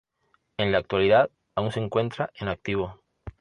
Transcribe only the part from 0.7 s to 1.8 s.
la actualidad aún se